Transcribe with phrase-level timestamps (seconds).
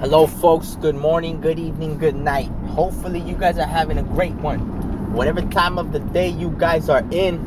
[0.00, 0.76] Hello, folks.
[0.76, 2.48] Good morning, good evening, good night.
[2.68, 4.60] Hopefully, you guys are having a great one.
[5.12, 7.40] Whatever time of the day you guys are in,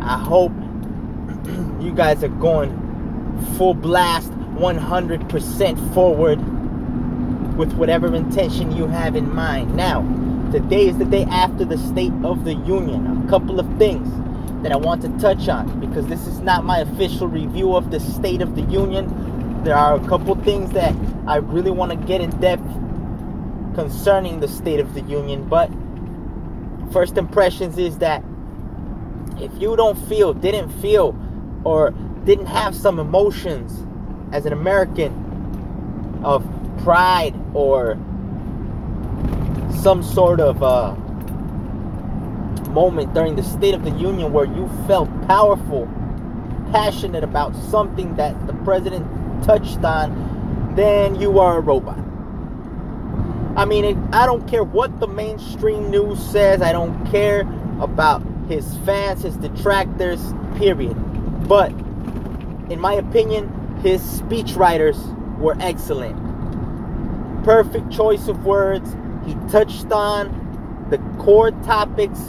[0.00, 0.52] I hope
[1.80, 2.70] you guys are going
[3.56, 6.38] full blast, 100% forward
[7.58, 9.74] with whatever intention you have in mind.
[9.74, 10.02] Now,
[10.52, 13.24] today is the day after the State of the Union.
[13.26, 14.08] A couple of things
[14.62, 17.98] that I want to touch on because this is not my official review of the
[17.98, 19.26] State of the Union
[19.66, 20.94] there are a couple things that
[21.26, 22.68] I really want to get in depth
[23.74, 25.48] concerning the State of the Union.
[25.48, 25.70] But
[26.92, 28.22] first impressions is that
[29.40, 31.18] if you don't feel, didn't feel,
[31.64, 31.90] or
[32.24, 33.86] didn't have some emotions
[34.32, 35.24] as an American
[36.24, 36.44] of
[36.82, 37.96] pride or
[39.82, 40.94] some sort of uh,
[42.70, 45.88] moment during the State of the Union where you felt powerful,
[46.72, 49.06] passionate about something that the president
[49.44, 50.10] touched on,
[50.76, 51.98] then you are a robot.
[53.56, 56.60] I mean, it, I don't care what the mainstream news says.
[56.60, 57.40] I don't care
[57.80, 60.20] about his fans, his detractors,
[60.56, 60.94] period.
[61.48, 61.70] But
[62.70, 64.98] in my opinion, his speechwriters
[65.38, 66.16] were excellent.
[67.44, 68.94] Perfect choice of words.
[69.24, 72.20] He touched on the core topics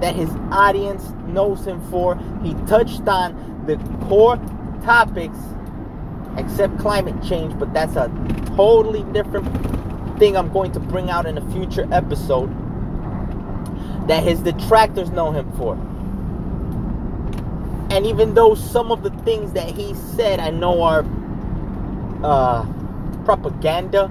[0.00, 2.16] that his audience knows him for.
[2.42, 3.76] He touched on the
[4.08, 4.36] core
[4.82, 5.38] topics
[6.36, 8.08] except climate change, but that's a
[8.56, 9.46] totally different
[10.18, 12.50] thing I'm going to bring out in a future episode
[14.08, 15.74] that his detractors know him for.
[17.94, 21.04] And even though some of the things that he said I know are
[22.22, 22.64] uh,
[23.24, 24.10] propaganda,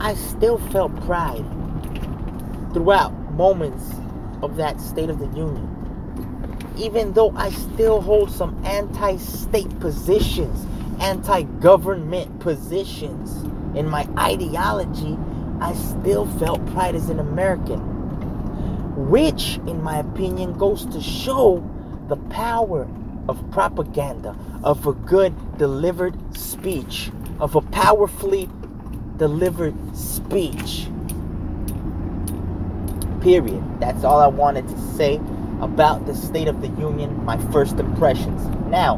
[0.00, 1.44] I still felt pride
[2.72, 3.92] throughout moments
[4.42, 5.79] of that State of the Union
[6.76, 10.66] even though I still hold some anti state positions,
[11.00, 13.42] anti government positions
[13.76, 15.16] in my ideology,
[15.60, 17.80] I still felt pride as an American.
[19.10, 21.68] Which, in my opinion, goes to show
[22.08, 22.88] the power
[23.28, 28.48] of propaganda, of a good delivered speech, of a powerfully
[29.16, 30.88] delivered speech.
[33.20, 33.62] Period.
[33.80, 35.20] That's all I wanted to say
[35.60, 38.46] about the State of the Union, my first impressions.
[38.68, 38.96] Now,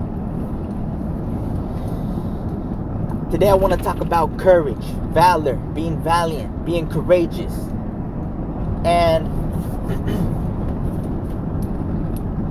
[3.31, 7.53] today I want to talk about courage, valor, being valiant, being courageous.
[8.85, 9.27] And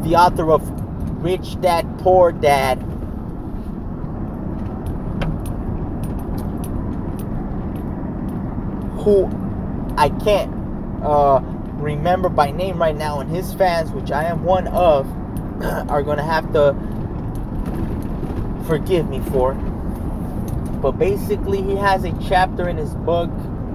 [0.04, 0.62] the author of
[1.24, 2.82] Rich Dad, Poor Dad
[9.02, 9.26] who
[9.98, 10.54] I can't
[11.04, 11.42] uh,
[11.82, 15.08] remember by name right now, and his fans, which I am one of,
[15.90, 16.74] are going to have to
[18.68, 19.54] forgive me for.
[20.82, 23.30] But basically, he has a chapter in his book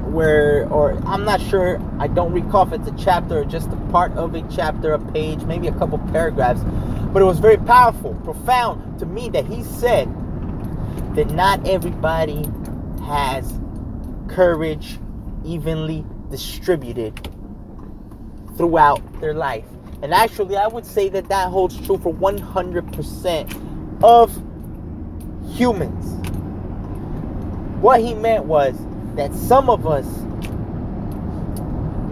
[0.05, 3.77] where, or I'm not sure, I don't recall if it's a chapter or just a
[3.91, 6.63] part of a chapter, a page, maybe a couple paragraphs,
[7.13, 10.09] but it was very powerful, profound to me that he said
[11.17, 12.49] that not everybody
[13.05, 13.59] has
[14.29, 14.99] courage
[15.45, 17.29] evenly distributed
[18.57, 19.65] throughout their life.
[20.03, 24.31] And actually, I would say that that holds true for 100% of
[25.57, 26.05] humans.
[27.81, 28.77] What he meant was
[29.17, 30.07] that some of us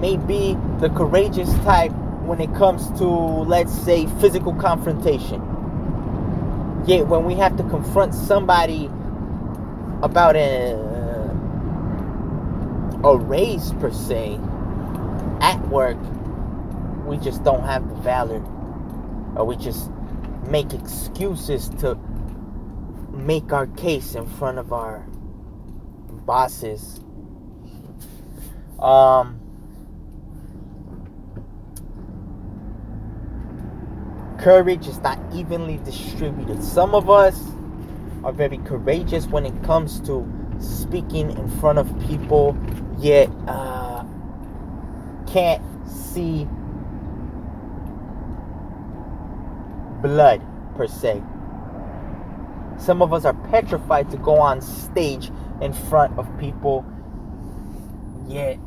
[0.01, 1.93] may be the courageous type
[2.25, 5.41] when it comes to, let's say, physical confrontation.
[6.87, 8.91] Yet, when we have to confront somebody
[10.03, 10.75] about a,
[13.05, 14.39] a race per se
[15.41, 15.97] at work,
[17.07, 18.43] we just don't have the valor
[19.37, 19.91] or we just
[20.49, 21.97] make excuses to
[23.13, 25.01] make our case in front of our
[26.27, 27.01] bosses.
[28.79, 29.41] Um
[34.39, 36.63] courage is not evenly distributed.
[36.63, 37.41] Some of us
[38.25, 40.27] are very courageous when it comes to
[40.59, 42.57] speaking in front of people
[42.99, 44.05] yet uh,
[45.27, 46.47] can't see
[50.05, 50.43] blood,
[50.77, 51.23] per se.
[52.77, 55.31] Some of us are petrified to go on stage
[55.63, 56.85] in front of people,
[58.29, 58.59] yet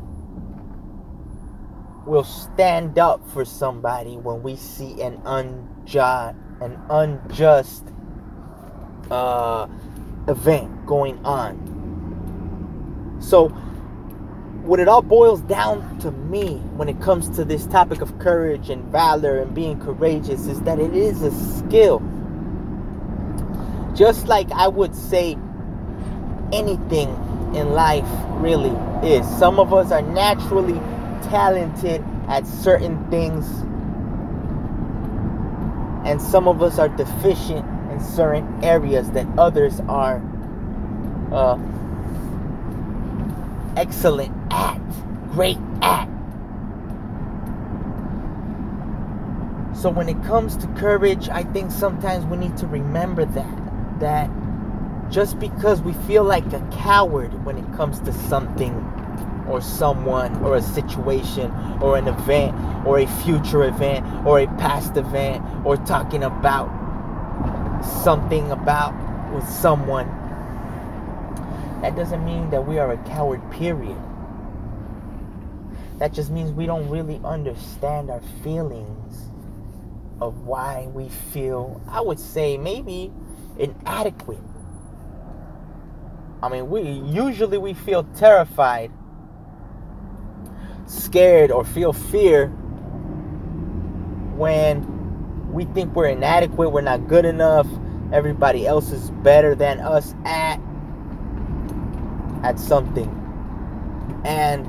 [2.08, 7.86] we'll stand up for somebody when we see an unjust, an unjust
[9.12, 9.68] uh,
[10.28, 13.18] event going on.
[13.20, 13.50] So,
[14.68, 18.70] what it all boils down to me when it comes to this topic of courage
[18.70, 22.02] and valor and being courageous is that it is a skill.
[23.96, 25.38] just like I would say
[26.54, 27.10] anything
[27.56, 28.76] in life really
[29.08, 29.28] is.
[29.40, 30.80] Some of us are naturally
[31.30, 33.48] talented at certain things,
[36.06, 40.22] and some of us are deficient in certain areas that others are
[41.32, 41.58] uh,
[43.78, 44.80] excellent at,
[45.32, 46.08] great at.
[49.76, 54.30] So when it comes to courage, I think sometimes we need to remember that that
[55.10, 58.74] just because we feel like a coward when it comes to something
[59.48, 61.52] or someone or a situation
[61.82, 62.56] or an event
[62.86, 66.68] or a future event or a past event or talking about
[68.04, 68.94] something about
[69.34, 70.08] with someone
[71.82, 73.98] that doesn't mean that we are a coward period
[75.98, 79.30] that just means we don't really understand our feelings
[80.22, 83.12] of why we feel i would say maybe
[83.58, 84.40] inadequate
[86.42, 88.92] I mean, we usually we feel terrified,
[90.86, 92.48] scared, or feel fear
[94.38, 97.68] when we think we're inadequate, we're not good enough,
[98.14, 100.60] everybody else is better than us at
[102.44, 103.10] at something.
[104.24, 104.68] And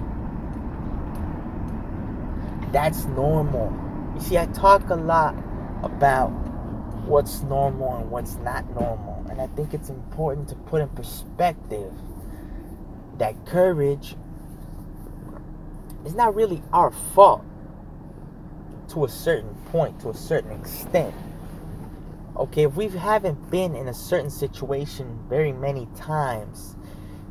[2.72, 3.72] that's normal.
[4.14, 5.34] You see, I talk a lot
[5.82, 6.28] about
[7.06, 9.24] what's normal and what's not normal.
[9.30, 11.92] And I think it's important to put in perspective
[13.18, 14.16] that courage
[16.04, 17.44] is not really our fault
[18.88, 21.14] to a certain point, to a certain extent.
[22.36, 26.76] Okay, if we haven't been in a certain situation very many times,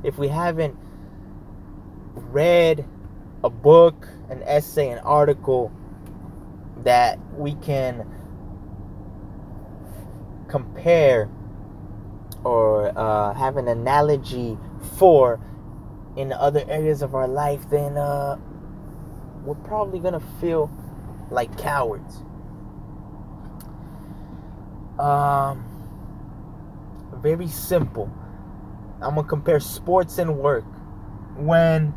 [0.04, 0.78] if we haven't
[2.14, 2.86] read
[3.44, 5.72] a book, an essay, an article
[6.84, 8.06] that we can
[10.48, 11.30] compare
[12.44, 14.58] or uh, have an analogy
[14.98, 15.40] for
[16.16, 18.38] in other areas of our life, then uh,
[19.44, 20.72] we're probably gonna feel
[21.30, 22.24] like cowards.
[24.98, 25.64] Um,
[27.22, 28.12] very simple.
[29.02, 30.66] I'm gonna compare sports and work.
[31.36, 31.94] When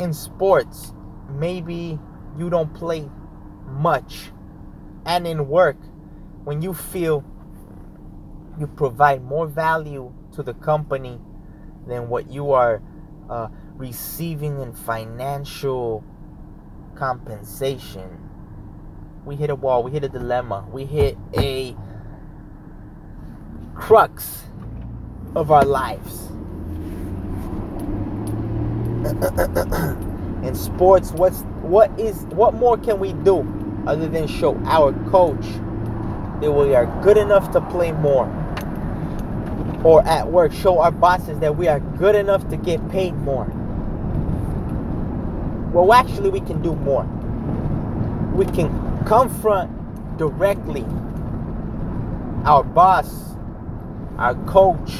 [0.00, 0.92] in sports,
[1.28, 1.98] maybe
[2.36, 3.08] you don't play
[3.66, 4.32] much,
[5.04, 5.76] and in work,
[6.44, 7.24] when you feel
[8.58, 11.18] you provide more value to the company
[11.86, 12.82] than what you are
[13.28, 16.04] uh, receiving in financial
[16.94, 18.18] compensation.
[19.24, 21.76] We hit a wall, we hit a dilemma, we hit a
[23.74, 24.44] crux
[25.34, 26.28] of our lives.
[30.46, 33.46] in sports, what's what is what more can we do
[33.86, 35.44] other than show our coach
[36.40, 38.28] that we are good enough to play more?
[39.84, 43.46] or at work show our bosses that we are good enough to get paid more.
[45.72, 47.04] Well, actually, we can do more.
[48.34, 50.84] We can confront directly
[52.44, 53.34] our boss,
[54.18, 54.90] our coach,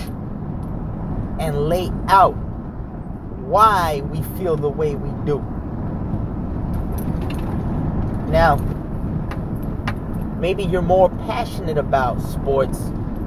[1.39, 2.37] and lay out
[3.51, 5.39] why we feel the way we do.
[8.31, 8.57] Now,
[10.39, 12.79] maybe you're more passionate about sports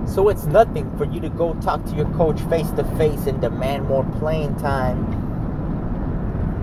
[0.05, 3.41] so it's nothing for you to go talk to your coach face to face and
[3.41, 5.05] demand more playing time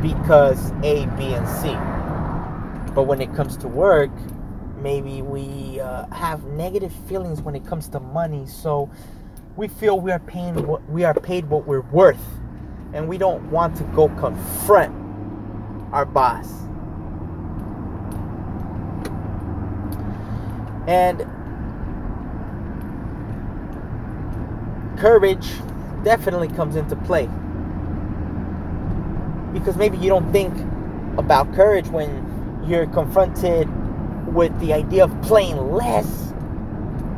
[0.02, 1.72] because A, B, and C.
[2.94, 4.10] But when it comes to work,
[4.80, 8.46] maybe we uh, have negative feelings when it comes to money.
[8.46, 8.90] So
[9.56, 12.22] we feel we are paying what we are paid what we're worth,
[12.92, 14.94] and we don't want to go confront
[15.92, 16.50] our boss.
[20.86, 21.20] And
[24.98, 25.50] courage
[26.04, 27.28] definitely comes into play.
[29.52, 30.54] Because maybe you don't think
[31.18, 33.68] about courage when you're confronted
[34.34, 36.32] with the idea of playing less,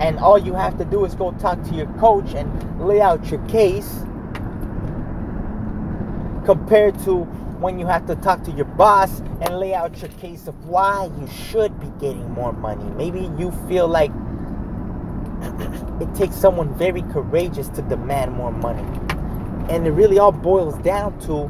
[0.01, 3.31] and all you have to do is go talk to your coach and lay out
[3.31, 4.05] your case,
[6.45, 7.25] compared to
[7.63, 11.09] when you have to talk to your boss and lay out your case of why
[11.19, 12.85] you should be getting more money.
[12.97, 14.11] Maybe you feel like
[16.01, 18.83] it takes someone very courageous to demand more money.
[19.69, 21.49] And it really all boils down to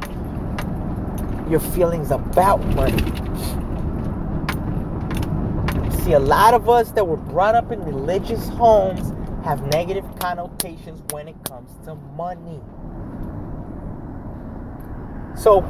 [1.49, 3.03] your feelings about money.
[6.03, 9.13] See, a lot of us that were brought up in religious homes
[9.45, 12.61] have negative connotations when it comes to money.
[15.37, 15.61] So,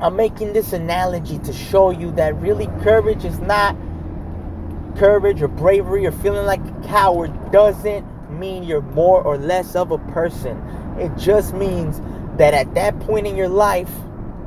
[0.00, 3.76] I'm making this analogy to show you that really courage is not
[4.96, 9.90] courage or bravery or feeling like a coward doesn't mean you're more or less of
[9.90, 10.58] a person.
[10.98, 12.00] It just means
[12.36, 13.90] that at that point in your life,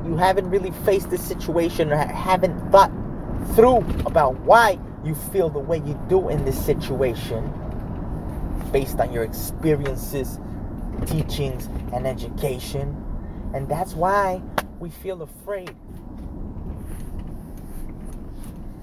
[0.04, 2.92] you haven't really faced the situation or haven't thought
[3.54, 7.52] through about why you feel the way you do in this situation
[8.72, 10.38] based on your experiences,
[11.06, 13.02] teachings, and education.
[13.54, 14.42] And that's why
[14.78, 15.74] we feel afraid.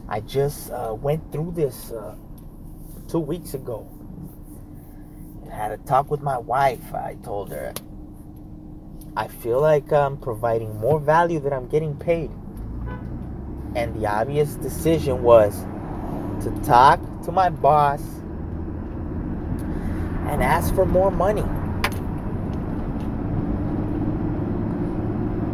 [0.07, 2.15] I just uh, went through this uh,
[3.07, 3.87] two weeks ago.
[5.51, 6.93] I had a talk with my wife.
[6.93, 7.73] I told her
[9.15, 12.31] I feel like I'm providing more value than I'm getting paid.
[13.75, 15.55] And the obvious decision was
[16.43, 18.01] to talk to my boss
[20.29, 21.45] and ask for more money.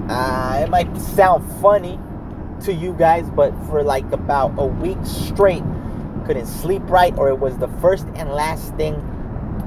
[0.09, 1.99] Uh, it might sound funny
[2.61, 5.63] to you guys, but for like about a week straight,
[6.25, 8.95] couldn't sleep right, or it was the first and last thing,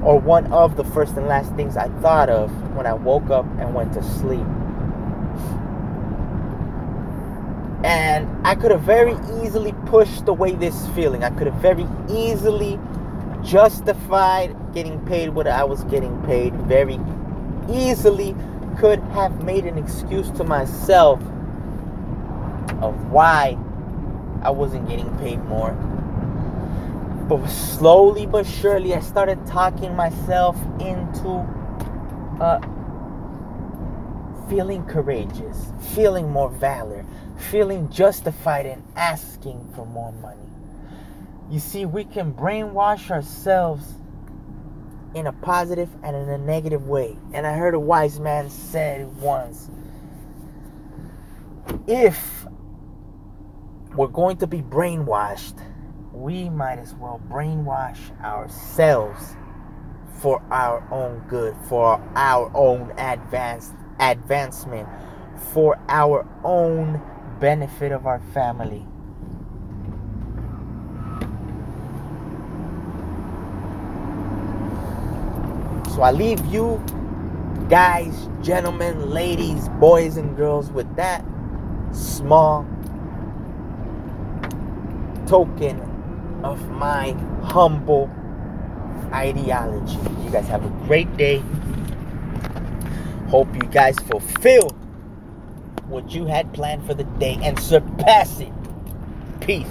[0.03, 3.45] or one of the first and last things I thought of when I woke up
[3.57, 4.45] and went to sleep.
[7.85, 11.23] And I could have very easily pushed away this feeling.
[11.23, 12.79] I could have very easily
[13.43, 16.53] justified getting paid what I was getting paid.
[16.53, 16.99] Very
[17.69, 18.35] easily
[18.77, 21.19] could have made an excuse to myself
[22.81, 23.57] of why
[24.41, 25.71] I wasn't getting paid more.
[27.29, 31.47] But slowly but surely, I started talking myself into
[32.41, 32.59] uh,
[34.49, 37.05] feeling courageous, feeling more valor,
[37.49, 40.37] feeling justified in asking for more money.
[41.49, 43.85] You see, we can brainwash ourselves
[45.15, 47.17] in a positive and in a negative way.
[47.33, 49.69] And I heard a wise man say once
[51.87, 52.45] if
[53.95, 55.59] we're going to be brainwashed,
[56.11, 59.35] we might as well brainwash ourselves
[60.21, 64.87] for our own good, for our own advanced advancement,
[65.53, 67.01] for our own
[67.39, 68.85] benefit of our family.
[76.03, 76.83] I leave you
[77.69, 81.23] guys, gentlemen, ladies, boys and girls with that
[81.93, 82.67] small
[85.27, 85.79] token
[86.43, 88.09] of my humble
[89.13, 89.97] ideology.
[90.23, 91.41] You guys have a great day.
[93.29, 94.71] Hope you guys fulfill
[95.87, 98.51] what you had planned for the day and surpass it.
[99.39, 99.61] Peace.